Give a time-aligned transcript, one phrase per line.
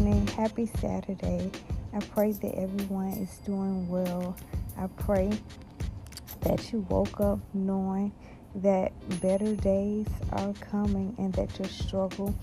[0.00, 0.26] morning.
[0.28, 1.50] Happy Saturday.
[1.92, 4.34] I pray that everyone is doing well.
[4.78, 5.30] I pray
[6.40, 8.12] that you woke up knowing
[8.56, 12.34] that better days are coming and that your struggle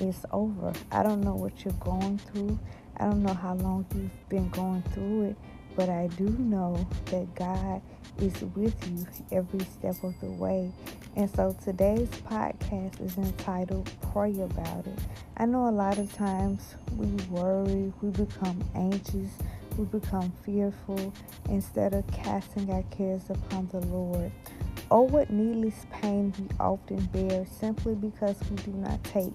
[0.00, 0.72] is over.
[0.90, 2.58] I don't know what you're going through.
[2.96, 5.36] I don't know how long you've been going through it,
[5.76, 7.80] but I do know that God
[8.20, 10.72] is with you every step of the way.
[11.16, 14.98] And so today's podcast is entitled Pray About It.
[15.36, 19.30] I know a lot of times we worry, we become anxious,
[19.76, 21.12] we become fearful
[21.48, 24.30] instead of casting our cares upon the Lord.
[24.90, 29.34] Oh, what needless pain we often bear simply because we do not take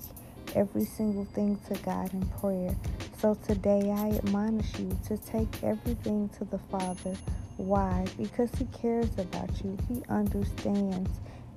[0.56, 2.76] every single thing to God in prayer.
[3.20, 7.16] So today I admonish you to take everything to the Father.
[7.58, 8.06] Why?
[8.18, 9.78] Because He cares about you.
[9.88, 11.10] He understands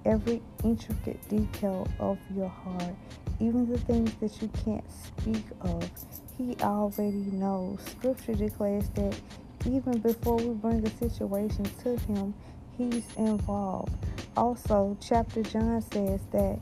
[0.06, 2.94] every intricate detail of your heart,
[3.40, 5.90] even the things that you can't speak of.
[6.38, 7.80] He already knows.
[7.82, 9.18] Scripture declares that
[9.66, 12.34] even before we bring a situation to Him,
[12.78, 13.92] He's involved.
[14.36, 16.58] Also, chapter John says that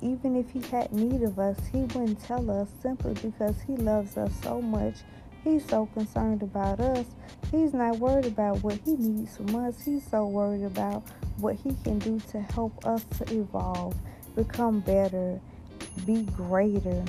[0.00, 4.16] even if he had need of us, he wouldn't tell us simply because he loves
[4.16, 4.96] us so much.
[5.44, 7.06] He's so concerned about us.
[7.50, 9.80] He's not worried about what he needs from us.
[9.84, 11.04] He's so worried about
[11.38, 13.94] what he can do to help us to evolve,
[14.34, 15.40] become better,
[16.06, 17.04] be greater,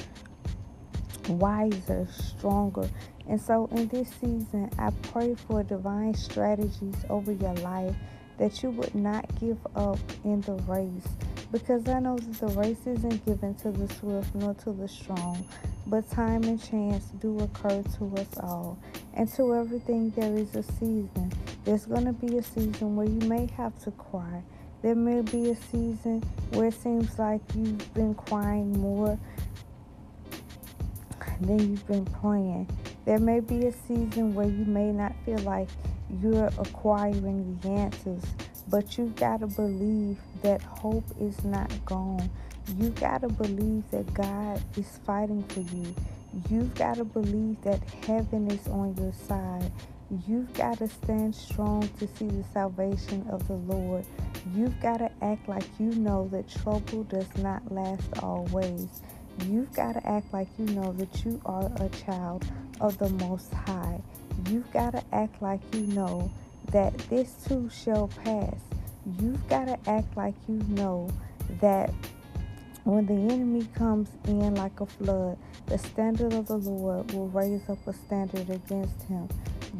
[1.29, 2.89] wiser, stronger.
[3.27, 7.95] And so in this season, I pray for divine strategies over your life
[8.37, 11.07] that you would not give up in the race
[11.53, 15.45] because I know that the race isn't given to the swift nor to the strong,
[15.85, 18.77] but time and chance do occur to us all.
[19.13, 21.31] And to everything, there is a season.
[21.65, 24.43] There's going to be a season where you may have to cry.
[24.81, 29.17] There may be a season where it seems like you've been crying more
[31.41, 32.69] than you've been praying.
[33.05, 35.69] There may be a season where you may not feel like
[36.21, 38.23] you're acquiring the answers
[38.67, 42.29] but you've got to believe that hope is not gone.
[42.77, 45.93] You've got to believe that God is fighting for you.
[46.49, 49.71] You've got to believe that heaven is on your side.
[50.27, 54.05] You've got to stand strong to see the salvation of the Lord.
[54.55, 59.01] You've got to act like you know that trouble does not last always.
[59.45, 62.45] You've got to act like you know that you are a child
[62.81, 64.01] of the Most High.
[64.49, 66.31] You've got to act like you know
[66.71, 68.55] that this too shall pass.
[69.19, 71.09] You've got to act like you know
[71.59, 71.91] that
[72.83, 75.37] when the enemy comes in like a flood,
[75.67, 79.29] the standard of the Lord will raise up a standard against him.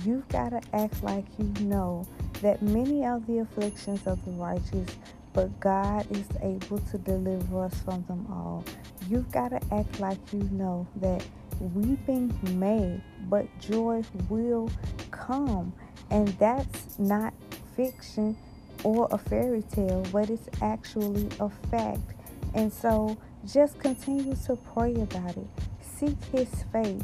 [0.05, 2.05] You've got to act like you know
[2.41, 4.89] that many are the afflictions of the righteous,
[5.31, 8.65] but God is able to deliver us from them all.
[9.09, 11.25] You've got to act like you know that
[11.59, 14.69] weeping may, but joy will
[15.11, 15.73] come.
[16.09, 17.33] And that's not
[17.75, 18.35] fiction
[18.83, 22.13] or a fairy tale, but it's actually a fact.
[22.53, 25.47] And so just continue to pray about it.
[25.81, 27.01] Seek His face.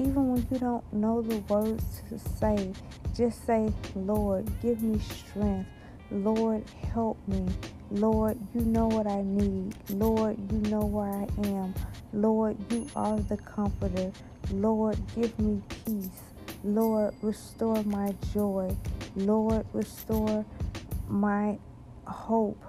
[0.00, 2.72] Even when you don't know the words to say,
[3.16, 5.68] just say, Lord, give me strength.
[6.10, 7.46] Lord, help me.
[7.90, 9.74] Lord, you know what I need.
[9.90, 11.74] Lord, you know where I am.
[12.12, 14.10] Lord, you are the comforter.
[14.52, 16.08] Lord, give me peace.
[16.64, 18.74] Lord, restore my joy.
[19.16, 20.44] Lord, restore
[21.08, 21.58] my
[22.06, 22.60] hope.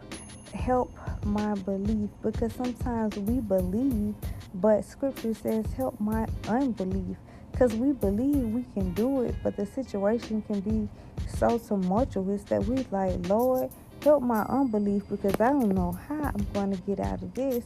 [0.53, 0.91] Help
[1.23, 4.15] my belief because sometimes we believe,
[4.55, 7.17] but scripture says, help my unbelief
[7.51, 10.89] because we believe we can do it, but the situation can be
[11.38, 13.69] so tumultuous that we like, Lord,
[14.03, 17.63] help my unbelief because I don't know how I'm going to get out of this.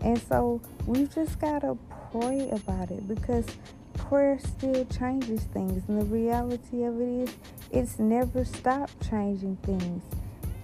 [0.00, 1.76] And so we've just got to
[2.12, 3.46] pray about it because
[3.94, 5.82] prayer still changes things.
[5.88, 7.36] And the reality of it is,
[7.70, 10.02] it's never stopped changing things.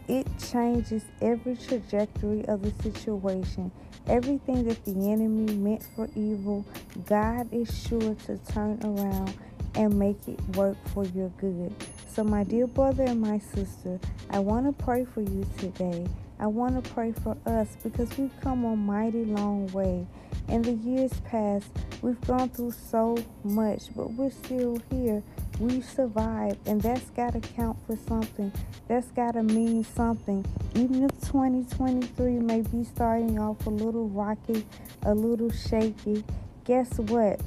[0.08, 3.70] It changes every trajectory of the situation.
[4.06, 6.64] Everything that the enemy meant for evil,
[7.06, 9.34] God is sure to turn around
[9.74, 11.74] and make it work for your good.
[12.08, 14.00] So, my dear brother and my sister,
[14.30, 16.06] I want to pray for you today.
[16.40, 20.06] I want to pray for us because we've come a mighty long way.
[20.48, 21.66] In the years past,
[22.00, 25.22] we've gone through so much, but we're still here.
[25.60, 28.50] We've survived, and that's got to count for something.
[28.86, 30.46] That's got to mean something.
[30.74, 34.64] Even if 2023 may be starting off a little rocky,
[35.02, 36.24] a little shaky,
[36.64, 37.42] guess what?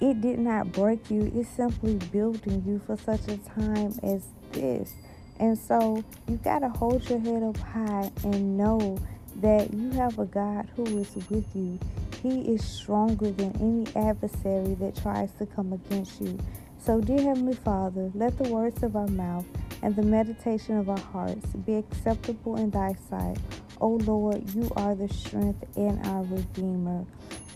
[0.00, 4.94] It did not break you, it's simply building you for such a time as this.
[5.38, 8.98] And so you got to hold your head up high and know
[9.42, 11.78] that you have a God who is with you.
[12.22, 16.38] He is stronger than any adversary that tries to come against you.
[16.78, 19.44] So, dear Heavenly Father, let the words of our mouth
[19.82, 23.38] and the meditation of our hearts be acceptable in thy sight.
[23.80, 27.04] O Lord, you are the strength and our Redeemer.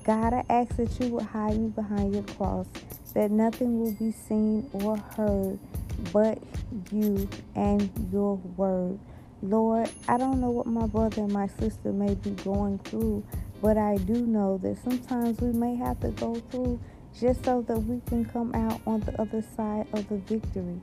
[0.03, 2.67] God, I ask that you would hide me behind your cross,
[3.15, 5.59] that nothing will be seen or heard
[6.13, 6.39] but
[6.93, 8.99] you and your word.
[9.49, 13.25] Lord, I don't know what my brother and my sister may be going through,
[13.63, 16.81] but I do know that sometimes we may have to go through
[17.19, 20.81] just so that we can come out on the other side of the victory.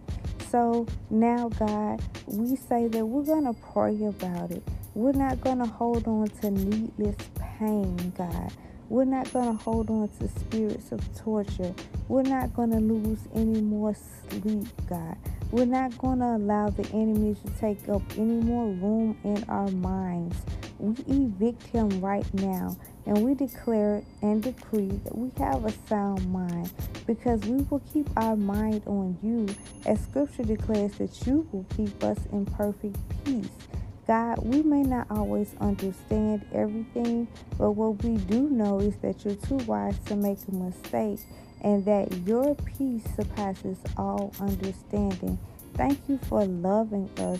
[0.49, 4.63] So now, God, we say that we're going to pray about it.
[4.93, 7.17] We're not going to hold on to needless
[7.59, 8.53] pain, God.
[8.87, 11.73] We're not going to hold on to spirits of torture.
[12.07, 13.93] We're not going to lose any more
[14.29, 15.17] sleep, God.
[15.53, 19.67] We're not going to allow the enemy to take up any more room in our
[19.69, 20.35] minds.
[20.79, 26.27] We evict him right now and we declare and decree that we have a sound
[26.33, 26.71] mind
[27.05, 29.45] because we will keep our mind on you,
[29.85, 33.51] as scripture declares that you will keep us in perfect peace.
[34.07, 37.27] God, we may not always understand everything,
[37.59, 41.19] but what we do know is that you're too wise to make a mistake
[41.63, 45.37] and that your peace surpasses all understanding.
[45.75, 47.39] Thank you for loving us.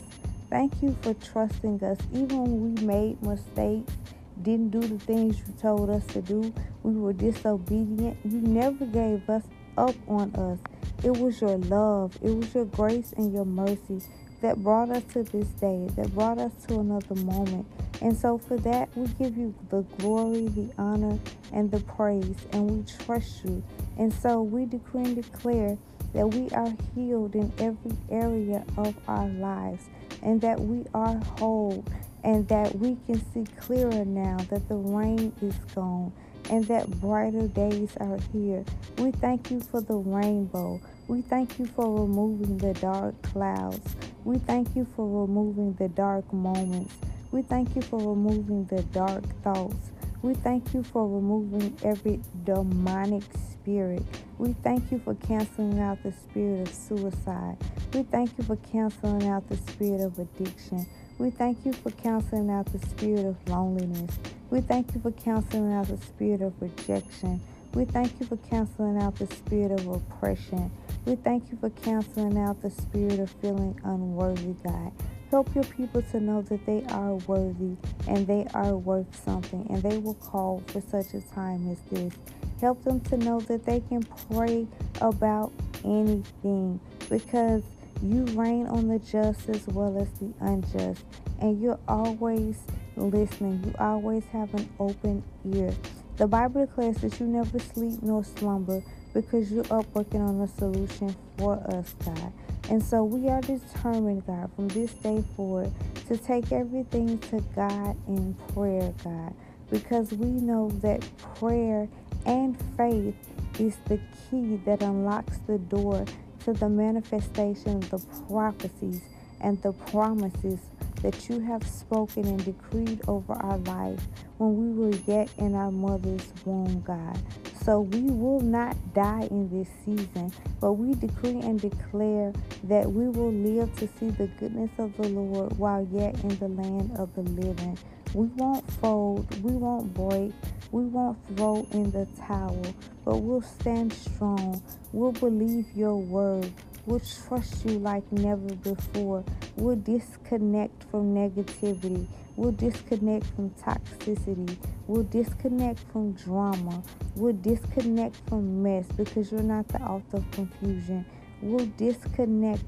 [0.49, 3.93] Thank you for trusting us even when we made mistakes
[4.41, 6.53] didn't do the things you told us to do.
[6.83, 8.17] We were disobedient.
[8.25, 9.43] You never gave us
[9.77, 10.59] up on us.
[11.03, 14.01] It was your love, it was your grace and your mercy
[14.41, 17.65] that brought us to this day, that brought us to another moment.
[18.03, 21.17] And so, for that, we give you the glory, the honor,
[21.53, 23.63] and the praise, and we trust you.
[23.97, 25.77] And so, we decree and declare
[26.13, 29.85] that we are healed in every area of our lives,
[30.21, 31.85] and that we are whole,
[32.25, 36.11] and that we can see clearer now that the rain is gone
[36.49, 38.65] and that brighter days are here.
[38.97, 40.81] We thank you for the rainbow.
[41.07, 43.95] We thank you for removing the dark clouds.
[44.23, 46.93] We thank you for removing the dark moments.
[47.33, 49.91] We thank you for removing the dark thoughts.
[50.21, 54.03] We thank you for removing every demonic spirit.
[54.37, 57.57] We thank you for canceling out the spirit of suicide.
[57.91, 60.85] We thank you for canceling out the spirit of addiction.
[61.17, 64.15] We thank you for canceling out the spirit of loneliness.
[64.51, 67.41] We thank you for canceling out the spirit of rejection.
[67.73, 70.69] We thank you for canceling out the spirit of oppression.
[71.05, 74.91] We thank you for canceling out the spirit of feeling unworthy, God.
[75.33, 77.75] Help your people to know that they are worthy
[78.07, 82.13] and they are worth something and they will call for such a time as this.
[82.61, 84.67] Help them to know that they can pray
[85.01, 85.51] about
[85.83, 87.63] anything because
[88.03, 91.03] you rain on the just as well as the unjust,
[91.39, 92.59] and you're always
[92.95, 93.59] listening.
[93.65, 95.73] You always have an open ear.
[96.17, 98.83] The Bible declares that you never sleep nor slumber
[99.15, 102.33] because you're up working on a solution for us, God.
[102.69, 105.71] And so we are determined, God, from this day forward
[106.07, 109.33] to take everything to God in prayer, God,
[109.69, 111.05] because we know that
[111.35, 111.87] prayer
[112.25, 113.15] and faith
[113.59, 113.99] is the
[114.29, 116.05] key that unlocks the door
[116.45, 119.01] to the manifestation of the prophecies
[119.41, 120.59] and the promises
[121.01, 123.99] that you have spoken and decreed over our life
[124.37, 127.19] when we were yet in our mother's womb, God.
[127.65, 132.33] So we will not die in this season, but we decree and declare
[132.65, 136.49] that we will live to see the goodness of the Lord while yet in the
[136.49, 137.77] land of the living.
[138.13, 140.33] We won't fold, we won't break,
[140.71, 142.61] we won't throw in the towel,
[143.05, 144.61] but we'll stand strong.
[144.91, 146.51] We'll believe your word.
[146.85, 149.23] We'll trust you like never before.
[149.55, 152.07] We'll disconnect from negativity.
[152.35, 154.57] We'll disconnect from toxicity.
[154.87, 156.81] We'll disconnect from drama.
[157.15, 161.05] We'll disconnect from mess because you're not the author of confusion.
[161.41, 162.63] We'll disconnect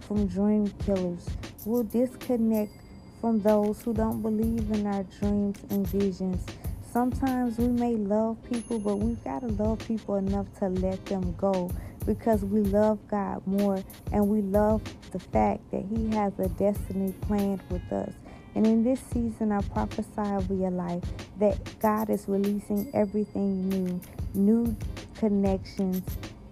[0.00, 1.26] from dream killers.
[1.64, 2.72] We'll disconnect
[3.20, 6.44] from those who don't believe in our dreams and visions.
[6.92, 11.34] Sometimes we may love people, but we've got to love people enough to let them
[11.38, 11.70] go
[12.06, 13.82] because we love God more
[14.12, 18.12] and we love the fact that He has a destiny planned with us.
[18.56, 21.04] And in this season, I prophesy over your life
[21.38, 24.00] that God is releasing everything new,
[24.34, 24.76] new
[25.16, 26.02] connections,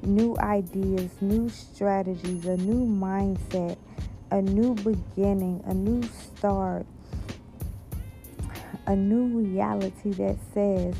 [0.03, 3.77] new ideas, new strategies, a new mindset,
[4.31, 6.87] a new beginning, a new start
[8.87, 10.95] a new reality that says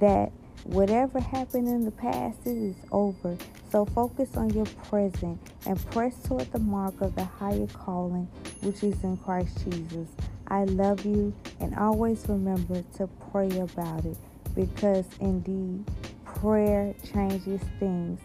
[0.00, 0.32] that
[0.64, 3.36] whatever happened in the past is over.
[3.70, 8.28] So focus on your present and press toward the mark of the higher calling
[8.62, 10.08] which is in Christ Jesus.
[10.48, 14.16] I love you and always remember to pray about it.
[14.54, 15.84] because indeed
[16.24, 18.20] prayer changes things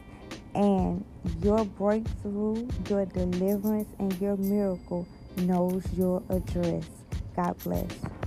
[0.56, 1.04] and
[1.44, 6.86] your breakthrough, your deliverance, and your miracle knows your address.
[7.36, 8.21] God bless.